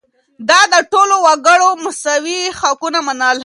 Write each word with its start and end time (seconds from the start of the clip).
ده 0.47 0.59
د 0.73 0.75
ټولو 0.91 1.15
وګړو 1.25 1.69
مساوي 1.83 2.41
حقونه 2.59 2.99
منل. 3.07 3.37